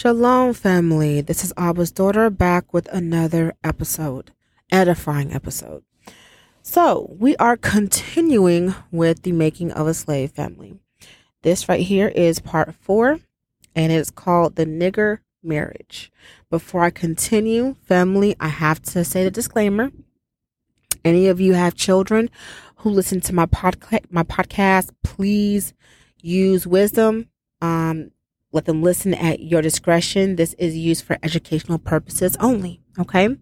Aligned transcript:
Shalom, 0.00 0.54
family. 0.54 1.20
This 1.20 1.44
is 1.44 1.52
Abba's 1.58 1.92
daughter 1.92 2.30
back 2.30 2.72
with 2.72 2.88
another 2.88 3.52
episode, 3.62 4.32
edifying 4.72 5.30
episode. 5.30 5.84
So, 6.62 7.14
we 7.18 7.36
are 7.36 7.58
continuing 7.58 8.74
with 8.90 9.24
the 9.24 9.32
making 9.32 9.72
of 9.72 9.86
a 9.86 9.92
slave 9.92 10.30
family. 10.30 10.78
This 11.42 11.68
right 11.68 11.82
here 11.82 12.08
is 12.08 12.40
part 12.40 12.74
four, 12.76 13.20
and 13.76 13.92
it's 13.92 14.10
called 14.10 14.56
the 14.56 14.64
nigger 14.64 15.18
marriage. 15.42 16.10
Before 16.48 16.80
I 16.80 16.88
continue, 16.88 17.76
family, 17.82 18.34
I 18.40 18.48
have 18.48 18.80
to 18.80 19.04
say 19.04 19.22
the 19.22 19.30
disclaimer. 19.30 19.92
Any 21.04 21.26
of 21.26 21.42
you 21.42 21.52
have 21.52 21.74
children 21.74 22.30
who 22.76 22.88
listen 22.88 23.20
to 23.20 23.34
my 23.34 23.44
podcast, 23.44 24.06
my 24.10 24.22
podcast, 24.22 24.92
please 25.04 25.74
use 26.22 26.66
wisdom. 26.66 27.28
Um, 27.60 28.12
let 28.52 28.64
them 28.64 28.82
listen 28.82 29.14
at 29.14 29.40
your 29.40 29.62
discretion. 29.62 30.36
This 30.36 30.54
is 30.54 30.76
used 30.76 31.04
for 31.04 31.18
educational 31.22 31.78
purposes 31.78 32.36
only. 32.40 32.80
Okay. 32.98 33.36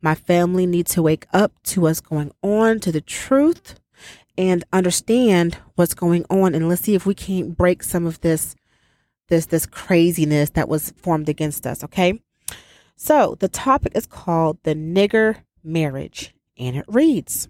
My 0.00 0.14
family 0.14 0.66
needs 0.66 0.94
to 0.94 1.02
wake 1.02 1.26
up 1.32 1.52
to 1.64 1.80
what's 1.82 2.00
going 2.00 2.30
on, 2.42 2.78
to 2.80 2.92
the 2.92 3.00
truth, 3.00 3.80
and 4.36 4.64
understand 4.72 5.58
what's 5.74 5.94
going 5.94 6.24
on. 6.30 6.54
And 6.54 6.68
let's 6.68 6.82
see 6.82 6.94
if 6.94 7.06
we 7.06 7.14
can't 7.14 7.56
break 7.56 7.82
some 7.82 8.06
of 8.06 8.20
this, 8.20 8.54
this, 9.28 9.46
this 9.46 9.66
craziness 9.66 10.50
that 10.50 10.68
was 10.68 10.92
formed 10.96 11.28
against 11.28 11.66
us. 11.66 11.82
Okay. 11.82 12.20
So 12.96 13.36
the 13.40 13.48
topic 13.48 13.92
is 13.96 14.06
called 14.06 14.58
the 14.62 14.74
nigger 14.74 15.38
marriage, 15.64 16.34
and 16.56 16.76
it 16.76 16.84
reads 16.86 17.48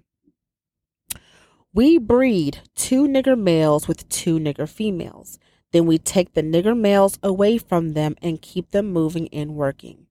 We 1.74 1.98
breed 1.98 2.60
two 2.74 3.06
nigger 3.06 3.38
males 3.38 3.86
with 3.86 4.08
two 4.08 4.38
nigger 4.38 4.68
females. 4.68 5.38
Then 5.74 5.86
we 5.86 5.98
take 5.98 6.34
the 6.34 6.42
nigger 6.42 6.78
males 6.78 7.18
away 7.20 7.58
from 7.58 7.94
them 7.94 8.14
and 8.22 8.40
keep 8.40 8.70
them 8.70 8.92
moving 8.92 9.28
and 9.32 9.56
working. 9.56 10.06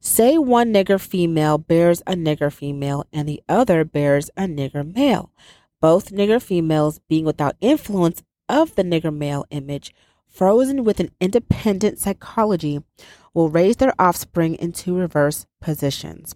Say 0.00 0.38
one 0.38 0.74
nigger 0.74 1.00
female 1.00 1.56
bears 1.56 2.02
a 2.04 2.14
nigger 2.14 2.52
female 2.52 3.06
and 3.12 3.28
the 3.28 3.40
other 3.48 3.84
bears 3.84 4.28
a 4.36 4.42
nigger 4.42 4.84
male. 4.92 5.30
Both 5.80 6.10
nigger 6.10 6.42
females 6.42 6.98
being 7.08 7.24
without 7.24 7.54
influence 7.60 8.24
of 8.48 8.74
the 8.74 8.82
nigger 8.82 9.16
male 9.16 9.46
image, 9.50 9.94
frozen 10.26 10.82
with 10.82 10.98
an 10.98 11.12
independent 11.20 12.00
psychology, 12.00 12.82
will 13.32 13.50
raise 13.50 13.76
their 13.76 13.94
offspring 14.00 14.56
into 14.56 14.96
reverse 14.96 15.46
positions. 15.60 16.34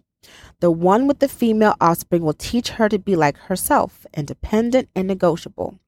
The 0.61 0.71
one 0.71 1.09
with 1.09 1.19
the 1.19 1.27
female 1.27 1.75
offspring 1.81 2.23
will 2.23 2.33
teach 2.33 2.69
her 2.71 2.89
to 2.91 2.99
be 3.01 3.17
like 3.17 3.39
herself, 3.39 4.07
independent 4.15 4.89
and 4.95 5.09
negotiable. 5.09 5.81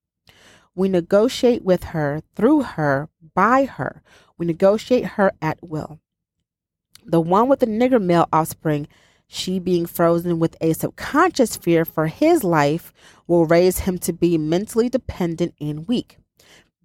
We 0.75 0.89
negotiate 0.89 1.65
with 1.65 1.85
her, 1.85 2.23
through 2.35 2.63
her, 2.63 3.09
by 3.35 3.65
her. 3.65 4.03
We 4.39 4.47
negotiate 4.47 5.05
her 5.05 5.33
at 5.43 5.59
will. 5.63 6.01
The 7.05 7.21
one 7.21 7.49
with 7.49 7.61
the 7.61 7.67
nigger 7.67 8.01
male 8.01 8.29
offspring, 8.33 8.87
she 9.27 9.59
being 9.59 9.87
frozen 9.87 10.39
with 10.39 10.57
a 10.61 10.73
subconscious 10.73 11.57
fear 11.57 11.85
for 11.85 12.07
his 12.07 12.45
life, 12.45 12.93
will 13.27 13.47
raise 13.47 13.81
him 13.81 13.99
to 13.99 14.13
be 14.13 14.39
mentally 14.39 14.89
dependent 14.89 15.55
and 15.61 15.89
weak, 15.89 16.19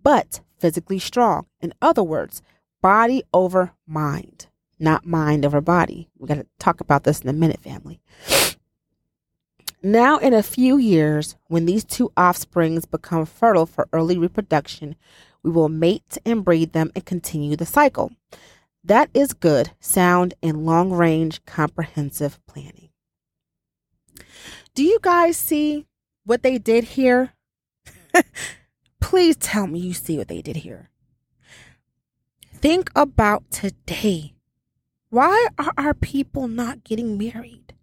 but 0.01 0.41
physically 0.59 0.99
strong. 0.99 1.45
In 1.61 1.73
other 1.81 2.03
words, 2.03 2.41
body 2.81 3.23
over 3.33 3.73
mind, 3.87 4.47
not 4.79 5.05
mind 5.05 5.45
over 5.45 5.61
body. 5.61 6.09
We 6.17 6.27
got 6.27 6.35
to 6.35 6.47
talk 6.59 6.81
about 6.81 7.03
this 7.03 7.21
in 7.21 7.29
a 7.29 7.33
minute, 7.33 7.61
family. 7.61 7.99
Now, 9.85 10.17
in 10.17 10.33
a 10.33 10.41
few 10.41 10.79
years, 10.79 11.35
when 11.45 11.67
these 11.67 11.83
two 11.83 12.11
offsprings 12.17 12.87
become 12.87 13.23
fertile 13.27 13.67
for 13.67 13.87
early 13.93 14.17
reproduction, 14.17 14.95
we 15.43 15.51
will 15.51 15.69
mate 15.69 16.17
and 16.25 16.43
breed 16.43 16.73
them 16.73 16.91
and 16.95 17.05
continue 17.05 17.55
the 17.55 17.67
cycle. 17.67 18.11
That 18.83 19.11
is 19.13 19.33
good, 19.33 19.73
sound, 19.79 20.33
and 20.41 20.65
long 20.65 20.91
range 20.91 21.45
comprehensive 21.45 22.43
planning. 22.47 22.89
Do 24.73 24.83
you 24.83 24.97
guys 25.03 25.37
see 25.37 25.85
what 26.23 26.41
they 26.41 26.57
did 26.57 26.85
here? 26.85 27.33
Please 28.99 29.35
tell 29.35 29.67
me 29.67 29.77
you 29.77 29.93
see 29.93 30.17
what 30.17 30.29
they 30.29 30.41
did 30.41 30.55
here. 30.55 30.89
Think 32.55 32.89
about 32.95 33.51
today. 33.51 34.33
Why 35.11 35.49
are 35.59 35.73
our 35.77 35.93
people 35.93 36.47
not 36.47 36.83
getting 36.83 37.19
married? 37.19 37.74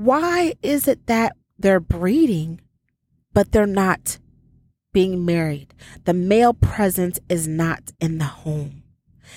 Why 0.00 0.54
is 0.62 0.88
it 0.88 1.06
that 1.08 1.36
they're 1.58 1.78
breeding, 1.78 2.58
but 3.34 3.52
they're 3.52 3.66
not 3.66 4.18
being 4.94 5.26
married? 5.26 5.74
The 6.04 6.14
male 6.14 6.54
presence 6.54 7.20
is 7.28 7.46
not 7.46 7.92
in 8.00 8.16
the 8.16 8.24
home. 8.24 8.82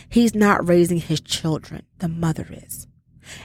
He's 0.07 0.33
not 0.33 0.65
raising 0.65 0.99
his 0.99 1.19
children. 1.19 1.83
The 1.99 2.07
mother 2.07 2.47
is. 2.49 2.87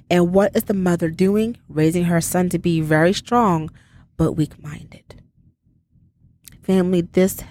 And 0.08 0.32
what 0.32 0.54
is 0.54 0.64
the 0.64 0.74
mother 0.74 1.10
doing? 1.10 1.56
Raising 1.68 2.04
her 2.04 2.20
son 2.20 2.50
to 2.50 2.58
be 2.58 2.80
very 2.80 3.12
strong, 3.12 3.70
but 4.16 4.34
weak 4.34 4.62
minded. 4.62 5.20
Family, 6.62 7.00
this, 7.00 7.42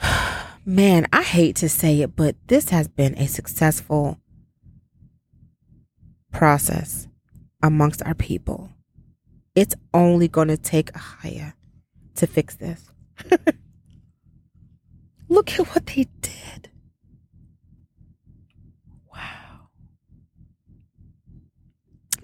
man, 0.64 1.06
I 1.12 1.22
hate 1.22 1.56
to 1.56 1.68
say 1.68 2.00
it, 2.00 2.16
but 2.16 2.36
this 2.46 2.70
has 2.70 2.88
been 2.88 3.18
a 3.18 3.26
successful 3.28 4.18
process 6.32 7.06
amongst 7.62 8.02
our 8.02 8.14
people. 8.14 8.70
It's 9.54 9.74
only 9.92 10.28
going 10.28 10.48
to 10.48 10.56
take 10.56 10.94
a 10.94 10.98
higher 10.98 11.54
to 12.16 12.26
fix 12.26 12.56
this. 12.56 12.90
Look 15.28 15.52
at 15.58 15.66
what 15.68 15.86
they 15.86 16.08
did. 16.20 16.70
Wow. 19.14 19.68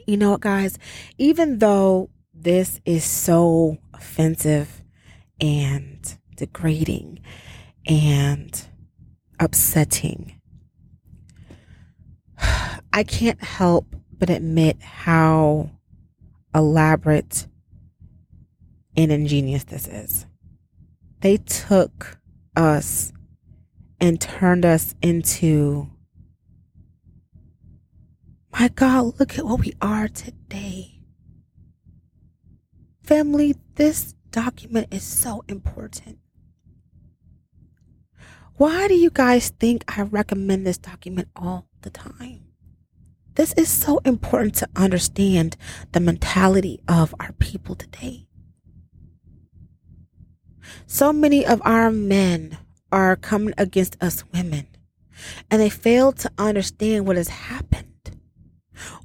You 0.06 0.16
know 0.16 0.32
what, 0.32 0.40
guys? 0.40 0.78
Even 1.18 1.58
though 1.58 2.10
this 2.34 2.80
is 2.84 3.04
so 3.04 3.78
offensive 3.94 4.82
and 5.40 6.18
degrading 6.36 7.20
and 7.86 8.66
upsetting, 9.38 10.40
I 12.92 13.04
can't 13.04 13.42
help 13.42 13.94
but 14.18 14.30
admit 14.30 14.80
how 14.82 15.70
elaborate 16.54 17.46
and 18.96 19.12
ingenious 19.12 19.64
this 19.64 19.86
is. 19.86 20.26
They 21.20 21.36
took 21.36 22.18
us 22.56 23.12
and 24.00 24.20
turned 24.20 24.64
us 24.64 24.94
into, 25.02 25.88
my 28.52 28.68
God, 28.68 29.18
look 29.18 29.38
at 29.38 29.44
what 29.44 29.60
we 29.60 29.72
are 29.80 30.08
today. 30.08 31.00
Family, 33.02 33.56
this 33.76 34.14
document 34.30 34.88
is 34.90 35.02
so 35.02 35.44
important. 35.48 36.18
Why 38.56 38.88
do 38.88 38.94
you 38.94 39.10
guys 39.10 39.50
think 39.50 39.84
I 39.86 40.02
recommend 40.02 40.66
this 40.66 40.78
document 40.78 41.28
all 41.36 41.68
the 41.82 41.90
time? 41.90 42.47
This 43.38 43.52
is 43.52 43.68
so 43.68 43.98
important 43.98 44.56
to 44.56 44.68
understand 44.74 45.56
the 45.92 46.00
mentality 46.00 46.80
of 46.88 47.14
our 47.20 47.30
people 47.34 47.76
today. 47.76 48.26
So 50.88 51.12
many 51.12 51.46
of 51.46 51.62
our 51.64 51.92
men 51.92 52.58
are 52.90 53.14
coming 53.14 53.54
against 53.56 53.96
us 54.02 54.24
women, 54.34 54.66
and 55.52 55.62
they 55.62 55.70
fail 55.70 56.10
to 56.14 56.32
understand 56.36 57.06
what 57.06 57.14
has 57.14 57.28
happened. 57.28 58.10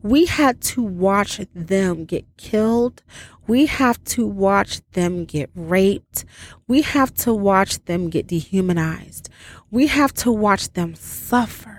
We 0.02 0.26
had 0.26 0.62
to 0.62 0.82
watch 0.82 1.40
them 1.54 2.06
get 2.06 2.26
killed. 2.36 3.04
We 3.46 3.68
have 3.68 4.04
to 4.06 4.26
watch 4.26 4.82
them 4.94 5.26
get 5.26 5.52
raped. 5.54 6.26
We 6.68 6.82
have 6.82 7.14
to 7.18 7.36
watch 7.36 7.86
them 7.86 8.10
get 8.10 8.26
dehumanized. 8.26 9.30
We 9.70 9.86
have 9.88 10.12
to 10.16 10.32
watch 10.32 10.74
them 10.74 10.96
suffer 10.96 11.73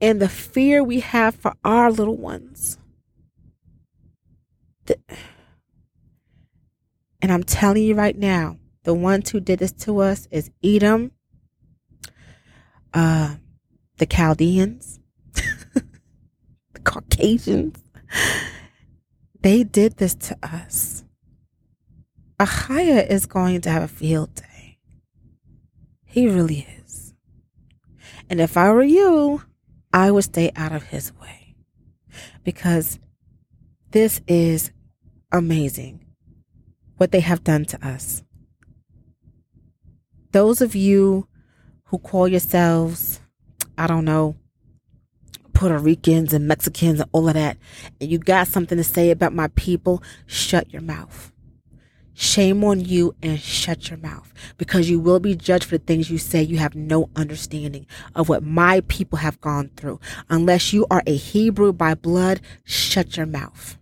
and 0.00 0.20
the 0.20 0.28
fear 0.28 0.82
we 0.82 1.00
have 1.00 1.34
for 1.34 1.54
our 1.64 1.90
little 1.90 2.16
ones. 2.16 2.78
The, 4.86 4.96
and 7.20 7.32
I'm 7.32 7.44
telling 7.44 7.84
you 7.84 7.94
right 7.94 8.16
now, 8.16 8.58
the 8.84 8.94
ones 8.94 9.30
who 9.30 9.40
did 9.40 9.60
this 9.60 9.72
to 9.72 10.00
us 10.00 10.26
is 10.30 10.50
Edom, 10.62 11.12
uh, 12.92 13.36
the 13.98 14.06
Chaldeans, 14.06 14.98
the 15.34 15.84
Caucasians. 16.84 17.82
They 19.40 19.64
did 19.64 19.96
this 19.96 20.14
to 20.14 20.38
us. 20.42 21.04
Ahiah 22.38 23.08
is 23.08 23.26
going 23.26 23.60
to 23.60 23.70
have 23.70 23.82
a 23.82 23.88
field 23.88 24.34
day. 24.34 24.78
He 26.04 26.28
really 26.28 26.66
is. 26.84 27.14
And 28.28 28.40
if 28.40 28.56
I 28.56 28.70
were 28.72 28.82
you, 28.82 29.42
I 29.92 30.10
would 30.10 30.24
stay 30.24 30.50
out 30.56 30.72
of 30.72 30.84
his 30.84 31.12
way 31.20 31.54
because 32.44 32.98
this 33.90 34.20
is 34.26 34.70
amazing 35.30 36.04
what 36.96 37.12
they 37.12 37.20
have 37.20 37.44
done 37.44 37.64
to 37.66 37.86
us. 37.86 38.22
Those 40.32 40.60
of 40.60 40.74
you 40.74 41.28
who 41.84 41.98
call 41.98 42.26
yourselves 42.26 43.20
I 43.76 43.86
don't 43.86 44.04
know, 44.04 44.36
Puerto 45.54 45.78
Ricans 45.78 46.32
and 46.32 46.46
Mexicans 46.46 47.00
and 47.00 47.08
all 47.12 47.28
of 47.28 47.34
that, 47.34 47.56
and 48.00 48.10
you 48.10 48.18
got 48.18 48.48
something 48.48 48.78
to 48.78 48.84
say 48.84 49.10
about 49.10 49.32
my 49.32 49.48
people, 49.48 50.02
shut 50.26 50.72
your 50.72 50.82
mouth. 50.82 51.31
Shame 52.14 52.62
on 52.64 52.80
you 52.80 53.14
and 53.22 53.40
shut 53.40 53.88
your 53.88 53.98
mouth 53.98 54.32
because 54.58 54.90
you 54.90 55.00
will 55.00 55.18
be 55.18 55.34
judged 55.34 55.64
for 55.64 55.78
the 55.78 55.84
things 55.84 56.10
you 56.10 56.18
say. 56.18 56.42
You 56.42 56.58
have 56.58 56.74
no 56.74 57.08
understanding 57.16 57.86
of 58.14 58.28
what 58.28 58.42
my 58.42 58.82
people 58.88 59.18
have 59.18 59.40
gone 59.40 59.70
through. 59.76 59.98
Unless 60.28 60.72
you 60.72 60.86
are 60.90 61.02
a 61.06 61.16
Hebrew 61.16 61.72
by 61.72 61.94
blood, 61.94 62.40
shut 62.64 63.16
your 63.16 63.26
mouth. 63.26 63.78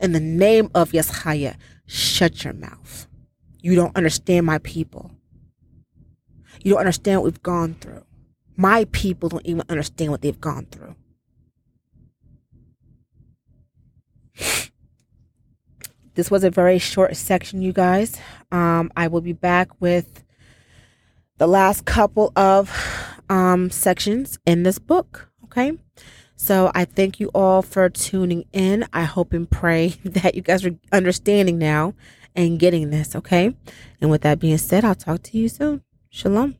In 0.00 0.12
the 0.12 0.20
name 0.20 0.70
of 0.74 0.92
Yeshaya, 0.92 1.56
shut 1.86 2.44
your 2.44 2.54
mouth. 2.54 3.06
You 3.60 3.74
don't 3.74 3.96
understand 3.96 4.46
my 4.46 4.58
people. 4.58 5.10
You 6.62 6.72
don't 6.72 6.80
understand 6.80 7.20
what 7.20 7.24
we've 7.24 7.42
gone 7.42 7.74
through. 7.74 8.04
My 8.56 8.86
people 8.92 9.28
don't 9.28 9.46
even 9.46 9.62
understand 9.68 10.10
what 10.10 10.22
they've 10.22 10.40
gone 10.40 10.66
through. 10.66 10.94
This 16.18 16.32
was 16.32 16.42
a 16.42 16.50
very 16.50 16.80
short 16.80 17.16
section, 17.16 17.62
you 17.62 17.72
guys. 17.72 18.20
Um, 18.50 18.90
I 18.96 19.06
will 19.06 19.20
be 19.20 19.34
back 19.34 19.68
with 19.80 20.24
the 21.36 21.46
last 21.46 21.84
couple 21.84 22.32
of 22.34 22.74
um, 23.28 23.70
sections 23.70 24.36
in 24.44 24.64
this 24.64 24.80
book. 24.80 25.30
Okay. 25.44 25.78
So 26.34 26.72
I 26.74 26.86
thank 26.86 27.20
you 27.20 27.30
all 27.36 27.62
for 27.62 27.88
tuning 27.88 28.46
in. 28.52 28.84
I 28.92 29.04
hope 29.04 29.32
and 29.32 29.48
pray 29.48 29.90
that 30.04 30.34
you 30.34 30.42
guys 30.42 30.66
are 30.66 30.76
understanding 30.90 31.56
now 31.56 31.94
and 32.34 32.58
getting 32.58 32.90
this. 32.90 33.14
Okay. 33.14 33.54
And 34.00 34.10
with 34.10 34.22
that 34.22 34.40
being 34.40 34.58
said, 34.58 34.84
I'll 34.84 34.96
talk 34.96 35.22
to 35.22 35.38
you 35.38 35.48
soon. 35.48 35.84
Shalom. 36.10 36.56